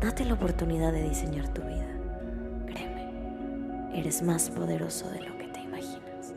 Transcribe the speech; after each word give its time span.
Date 0.00 0.24
la 0.24 0.34
oportunidad 0.34 0.92
de 0.92 1.08
diseñar 1.08 1.48
tu 1.52 1.60
vida. 1.62 1.88
Créeme, 2.66 3.98
eres 3.98 4.22
más 4.22 4.48
poderoso 4.48 5.10
de 5.10 5.22
lo 5.22 5.36
que 5.36 5.48
te 5.48 5.60
imaginas. 5.60 6.34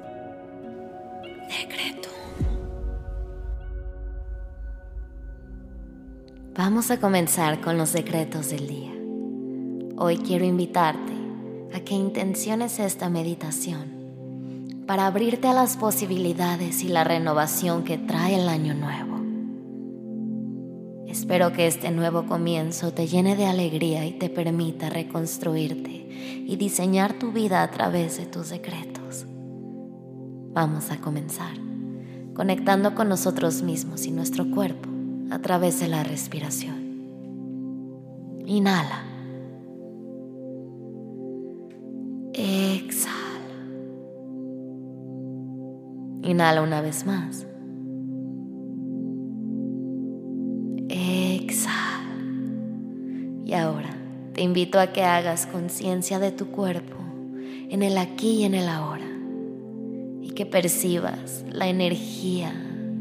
Decreto. 1.48 2.10
Vamos 6.56 6.90
a 6.90 7.00
comenzar 7.00 7.62
con 7.62 7.78
los 7.78 7.94
decretos 7.94 8.50
del 8.50 8.68
día. 8.68 8.92
Hoy 9.98 10.18
quiero 10.18 10.44
invitarte 10.44 11.14
a 11.72 11.82
que 11.82 11.94
intenciones 11.94 12.80
esta 12.80 13.10
meditación 13.10 14.02
para 14.88 15.06
abrirte 15.06 15.48
a 15.48 15.54
las 15.54 15.78
posibilidades 15.78 16.84
y 16.84 16.88
la 16.88 17.04
renovación 17.04 17.84
que 17.84 18.00
trae 18.00 18.42
el 18.42 18.50
año 18.50 18.74
nuevo. 18.74 19.12
Espero 21.12 21.52
que 21.52 21.68
este 21.68 21.92
nuevo 21.92 22.26
comienzo 22.26 22.94
te 22.94 23.06
llene 23.06 23.36
de 23.36 23.46
alegría 23.46 24.06
y 24.06 24.14
te 24.14 24.30
permita 24.30 24.90
reconstruirte 24.90 26.08
y 26.48 26.56
diseñar 26.56 27.20
tu 27.20 27.34
vida 27.34 27.64
a 27.64 27.70
través 27.70 28.18
de 28.18 28.26
tus 28.26 28.50
decretos. 28.50 29.26
Vamos 30.54 30.90
a 30.90 31.02
comenzar 31.02 31.52
conectando 32.34 32.96
con 32.96 33.10
nosotros 33.10 33.62
mismos 33.62 34.06
y 34.06 34.12
nuestro 34.12 34.50
cuerpo 34.50 34.88
a 35.32 35.40
través 35.40 35.82
de 35.82 35.90
la 35.90 36.02
respiración. 36.02 36.80
Inhala. 38.46 39.04
Exhala. 42.34 43.12
Inhala 46.24 46.62
una 46.62 46.80
vez 46.80 47.06
más. 47.06 47.46
Te 54.42 54.46
invito 54.46 54.80
a 54.80 54.88
que 54.88 55.04
hagas 55.04 55.46
conciencia 55.46 56.18
de 56.18 56.32
tu 56.32 56.48
cuerpo 56.48 56.96
en 57.70 57.84
el 57.84 57.96
aquí 58.00 58.40
y 58.40 58.44
en 58.46 58.56
el 58.56 58.70
ahora 58.70 59.06
y 60.20 60.32
que 60.32 60.48
percibas 60.48 61.46
la 61.48 61.68
energía 61.68 62.52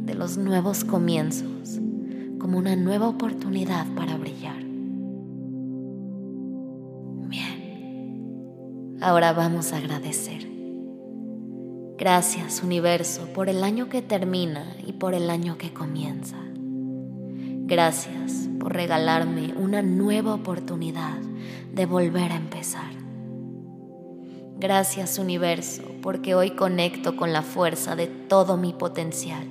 de 0.05 0.15
los 0.15 0.37
nuevos 0.37 0.85
comienzos 0.85 1.81
como 2.39 2.59
una 2.59 2.77
nueva 2.77 3.09
oportunidad 3.09 3.87
para 3.95 4.19
brillar. 4.19 4.63
Bien, 7.31 8.99
ahora 9.01 9.33
vamos 9.33 9.73
a 9.73 9.79
agradecer. 9.79 10.47
Gracias 11.97 12.63
universo 12.63 13.33
por 13.33 13.49
el 13.49 13.65
año 13.65 13.89
que 13.89 14.03
termina 14.03 14.77
y 14.87 14.93
por 14.93 15.15
el 15.15 15.31
año 15.31 15.57
que 15.57 15.73
comienza. 15.73 16.37
Gracias 17.71 18.49
por 18.59 18.73
regalarme 18.75 19.55
una 19.57 19.81
nueva 19.81 20.35
oportunidad 20.35 21.21
de 21.73 21.87
volver 21.87 22.33
a 22.33 22.37
empezar. 22.37 22.91
Gracias 24.59 25.21
universo 25.21 25.85
porque 26.03 26.35
hoy 26.35 26.51
conecto 26.57 27.15
con 27.15 27.33
la 27.33 27.43
fuerza 27.43 27.95
de 27.95 28.09
todo 28.09 28.57
mi 28.57 28.73
potencial 28.73 29.47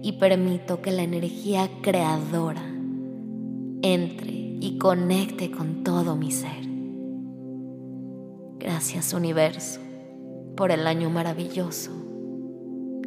y 0.00 0.12
permito 0.12 0.80
que 0.80 0.92
la 0.92 1.02
energía 1.02 1.68
creadora 1.82 2.62
entre 3.82 4.30
y 4.30 4.78
conecte 4.78 5.50
con 5.50 5.82
todo 5.82 6.14
mi 6.14 6.30
ser. 6.30 6.68
Gracias 8.60 9.12
universo 9.12 9.80
por 10.56 10.70
el 10.70 10.86
año 10.86 11.10
maravilloso 11.10 11.90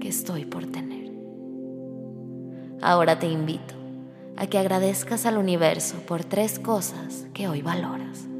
que 0.01 0.09
estoy 0.09 0.43
por 0.43 0.65
tener. 0.65 1.13
Ahora 2.81 3.17
te 3.17 3.29
invito 3.29 3.72
a 4.37 4.47
que 4.47 4.57
agradezcas 4.57 5.25
al 5.25 5.37
universo 5.37 5.95
por 6.07 6.23
tres 6.23 6.59
cosas 6.59 7.25
que 7.33 7.47
hoy 7.47 7.61
valoras. 7.61 8.32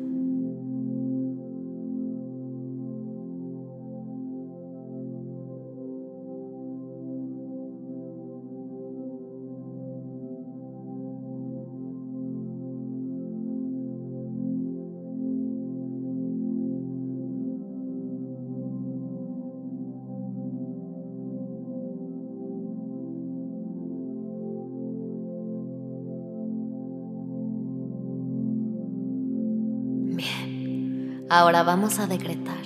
Ahora 31.36 31.64
vamos 31.64 31.98
a 31.98 32.06
decretar. 32.06 32.62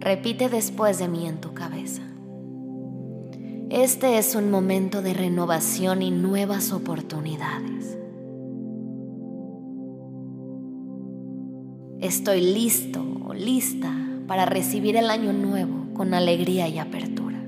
Repite 0.00 0.48
después 0.48 0.98
de 0.98 1.06
mí 1.06 1.28
en 1.28 1.40
tu 1.40 1.54
cabeza. 1.54 2.02
Este 3.70 4.18
es 4.18 4.34
un 4.34 4.50
momento 4.50 5.00
de 5.00 5.14
renovación 5.14 6.02
y 6.02 6.10
nuevas 6.10 6.72
oportunidades. 6.72 7.96
Estoy 12.00 12.40
listo 12.40 13.00
o 13.28 13.32
lista 13.32 13.94
para 14.26 14.44
recibir 14.44 14.96
el 14.96 15.08
año 15.08 15.32
nuevo 15.32 15.94
con 15.94 16.14
alegría 16.14 16.66
y 16.66 16.80
apertura. 16.80 17.40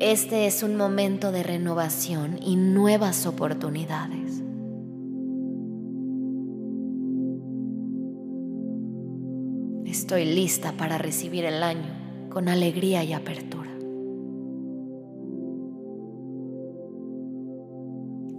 Este 0.00 0.48
es 0.48 0.64
un 0.64 0.76
momento 0.76 1.30
de 1.30 1.44
renovación 1.44 2.40
y 2.42 2.56
nuevas 2.56 3.24
oportunidades. 3.26 4.43
Estoy 10.14 10.32
lista 10.32 10.70
para 10.70 10.96
recibir 10.96 11.44
el 11.44 11.60
año 11.64 12.28
con 12.30 12.48
alegría 12.48 13.02
y 13.02 13.12
apertura. 13.12 13.68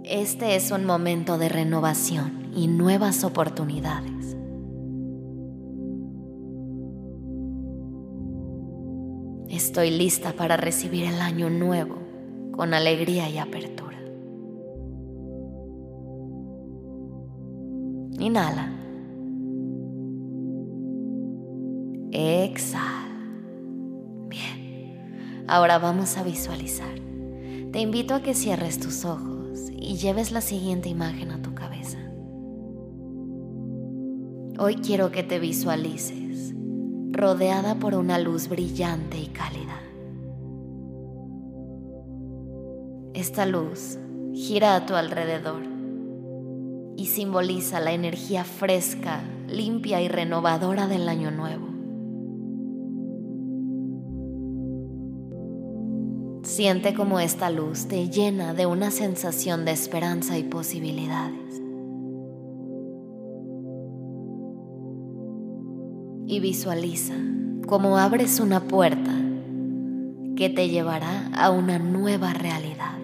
Este 0.02 0.56
es 0.56 0.70
un 0.70 0.86
momento 0.86 1.36
de 1.36 1.50
renovación 1.50 2.50
y 2.56 2.66
nuevas 2.68 3.24
oportunidades. 3.24 4.38
Estoy 9.50 9.90
lista 9.90 10.32
para 10.32 10.56
recibir 10.56 11.04
el 11.04 11.20
año 11.20 11.50
nuevo 11.50 11.96
con 12.52 12.72
alegría 12.72 13.28
y 13.28 13.36
apertura. 13.36 13.98
Inhala. 18.18 18.75
Exhala. 22.18 23.10
Bien. 24.30 25.44
Ahora 25.48 25.78
vamos 25.78 26.16
a 26.16 26.22
visualizar. 26.22 26.94
Te 27.72 27.80
invito 27.80 28.14
a 28.14 28.22
que 28.22 28.32
cierres 28.32 28.80
tus 28.80 29.04
ojos 29.04 29.70
y 29.70 29.96
lleves 29.96 30.32
la 30.32 30.40
siguiente 30.40 30.88
imagen 30.88 31.30
a 31.30 31.42
tu 31.42 31.54
cabeza. 31.54 31.98
Hoy 34.58 34.76
quiero 34.76 35.10
que 35.10 35.24
te 35.24 35.38
visualices 35.38 36.54
rodeada 37.10 37.74
por 37.74 37.94
una 37.94 38.18
luz 38.18 38.48
brillante 38.48 39.18
y 39.18 39.26
cálida. 39.26 39.78
Esta 43.12 43.44
luz 43.44 43.98
gira 44.32 44.74
a 44.74 44.86
tu 44.86 44.94
alrededor 44.94 45.64
y 46.96 47.08
simboliza 47.08 47.78
la 47.78 47.92
energía 47.92 48.44
fresca, 48.44 49.20
limpia 49.48 50.00
y 50.00 50.08
renovadora 50.08 50.86
del 50.86 51.10
año 51.10 51.30
nuevo. 51.30 51.75
Siente 56.46 56.94
como 56.94 57.18
esta 57.18 57.50
luz 57.50 57.88
te 57.88 58.08
llena 58.08 58.54
de 58.54 58.66
una 58.66 58.92
sensación 58.92 59.64
de 59.64 59.72
esperanza 59.72 60.38
y 60.38 60.44
posibilidades. 60.44 61.60
Y 66.28 66.38
visualiza 66.38 67.14
cómo 67.66 67.98
abres 67.98 68.38
una 68.38 68.60
puerta 68.60 69.10
que 70.36 70.48
te 70.48 70.68
llevará 70.68 71.30
a 71.34 71.50
una 71.50 71.80
nueva 71.80 72.32
realidad. 72.32 72.96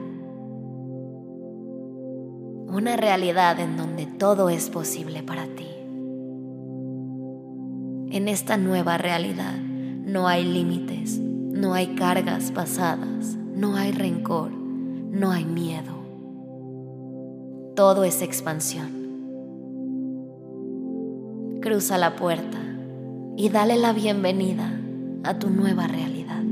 una 2.72 2.96
realidad 2.96 3.60
en 3.60 3.76
donde 3.76 4.06
todo 4.06 4.48
es 4.48 4.70
posible 4.70 5.22
para 5.22 5.44
ti. 5.44 5.68
En 8.10 8.28
esta 8.28 8.56
nueva 8.56 8.96
realidad 8.96 9.58
no 9.60 10.26
hay 10.26 10.42
límites, 10.42 11.20
no 11.52 11.74
hay 11.74 11.94
cargas 11.94 12.50
pasadas, 12.50 13.36
no 13.54 13.76
hay 13.76 13.92
rencor, 13.92 14.50
no 14.50 15.30
hay 15.30 15.44
miedo. 15.44 15.92
Todo 17.76 18.04
es 18.04 18.22
expansión. 18.22 19.02
Cruza 21.60 21.98
la 21.98 22.16
puerta 22.16 22.58
y 23.36 23.50
dale 23.50 23.76
la 23.76 23.92
bienvenida 23.92 24.72
a 25.24 25.38
tu 25.38 25.50
nueva 25.50 25.86
realidad. 25.86 26.42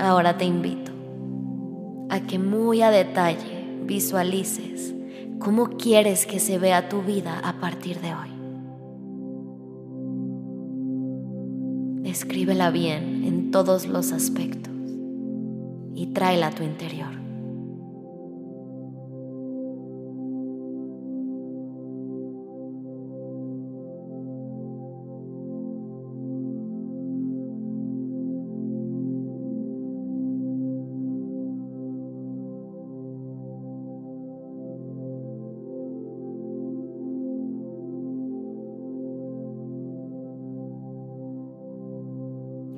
Ahora 0.00 0.36
te 0.38 0.46
invito 0.46 0.92
a 2.08 2.20
que 2.20 2.38
muy 2.38 2.82
a 2.82 2.90
detalle 2.90 3.78
visualices 3.84 4.94
cómo 5.38 5.76
quieres 5.76 6.26
que 6.26 6.40
se 6.40 6.58
vea 6.58 6.88
tu 6.88 7.02
vida 7.02 7.38
a 7.44 7.60
partir 7.60 8.00
de 8.00 8.14
hoy. 8.14 8.33
Escríbela 12.14 12.70
bien 12.70 13.24
en 13.24 13.50
todos 13.50 13.86
los 13.86 14.12
aspectos 14.12 14.72
y 15.96 16.12
tráela 16.14 16.46
a 16.46 16.50
tu 16.52 16.62
interior. 16.62 17.23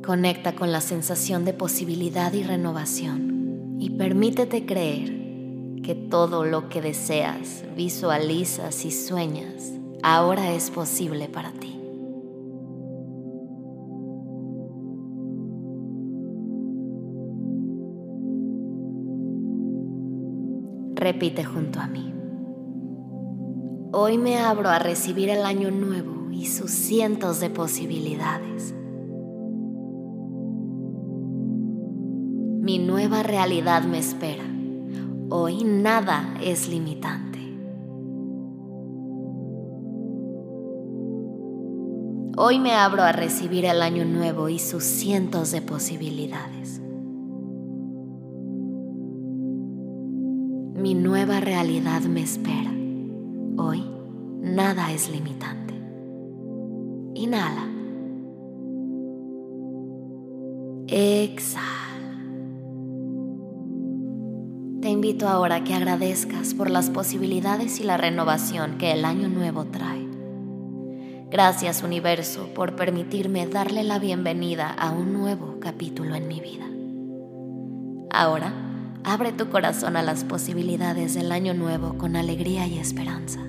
Conecta 0.06 0.54
con 0.54 0.70
la 0.70 0.80
sensación 0.80 1.44
de 1.44 1.52
posibilidad 1.52 2.32
y 2.32 2.44
renovación 2.44 3.76
y 3.80 3.90
permítete 3.90 4.64
creer 4.64 5.82
que 5.82 5.96
todo 5.96 6.44
lo 6.44 6.68
que 6.68 6.80
deseas, 6.80 7.64
visualizas 7.76 8.84
y 8.84 8.92
sueñas 8.92 9.72
ahora 10.04 10.52
es 10.52 10.70
posible 10.70 11.28
para 11.28 11.50
ti. 11.50 11.76
Repite 20.94 21.42
junto 21.42 21.80
a 21.80 21.88
mí. 21.88 22.14
Hoy 23.90 24.18
me 24.18 24.38
abro 24.38 24.68
a 24.68 24.78
recibir 24.78 25.30
el 25.30 25.44
año 25.44 25.72
nuevo 25.72 26.30
y 26.30 26.46
sus 26.46 26.70
cientos 26.70 27.40
de 27.40 27.50
posibilidades. 27.50 28.75
Mi 32.66 32.80
nueva 32.80 33.22
realidad 33.22 33.84
me 33.84 34.00
espera. 34.00 34.42
Hoy 35.30 35.62
nada 35.62 36.34
es 36.42 36.68
limitante. 36.68 37.38
Hoy 42.36 42.58
me 42.58 42.72
abro 42.72 43.04
a 43.04 43.12
recibir 43.12 43.66
el 43.66 43.82
año 43.82 44.04
nuevo 44.04 44.48
y 44.48 44.58
sus 44.58 44.82
cientos 44.82 45.52
de 45.52 45.62
posibilidades. 45.62 46.80
Mi 50.74 50.94
nueva 50.94 51.38
realidad 51.38 52.00
me 52.00 52.22
espera. 52.22 52.72
Hoy 53.58 53.88
nada 54.40 54.90
es 54.90 55.08
limitante. 55.08 55.74
Inhala. 57.14 57.68
Exhala. 60.88 61.95
Te 64.86 64.92
invito 64.92 65.28
ahora 65.28 65.56
a 65.56 65.64
que 65.64 65.74
agradezcas 65.74 66.54
por 66.54 66.70
las 66.70 66.90
posibilidades 66.90 67.80
y 67.80 67.82
la 67.82 67.96
renovación 67.96 68.78
que 68.78 68.92
el 68.92 69.04
año 69.04 69.26
nuevo 69.26 69.64
trae. 69.64 70.06
Gracias 71.28 71.82
universo 71.82 72.50
por 72.54 72.76
permitirme 72.76 73.48
darle 73.48 73.82
la 73.82 73.98
bienvenida 73.98 74.70
a 74.70 74.92
un 74.92 75.12
nuevo 75.12 75.58
capítulo 75.58 76.14
en 76.14 76.28
mi 76.28 76.38
vida. 76.38 76.66
Ahora, 78.12 78.52
abre 79.02 79.32
tu 79.32 79.50
corazón 79.50 79.96
a 79.96 80.02
las 80.02 80.22
posibilidades 80.22 81.14
del 81.14 81.32
año 81.32 81.52
nuevo 81.52 81.98
con 81.98 82.14
alegría 82.14 82.68
y 82.68 82.78
esperanza, 82.78 83.40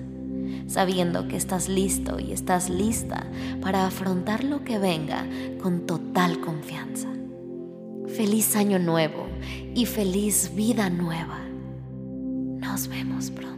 sabiendo 0.66 1.28
que 1.28 1.36
estás 1.36 1.68
listo 1.68 2.18
y 2.18 2.32
estás 2.32 2.68
lista 2.68 3.28
para 3.62 3.86
afrontar 3.86 4.42
lo 4.42 4.64
que 4.64 4.80
venga 4.80 5.24
con 5.62 5.86
total 5.86 6.40
confianza. 6.40 7.06
Feliz 8.16 8.56
año 8.56 8.78
nuevo 8.78 9.26
y 9.74 9.86
feliz 9.86 10.52
vida 10.54 10.90
nueva. 10.90 11.40
Nos 12.58 12.88
vemos 12.88 13.30
pronto. 13.30 13.57